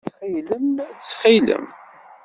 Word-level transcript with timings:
Ttxil-m! 0.03 0.73
Ttxil-m! 0.99 1.65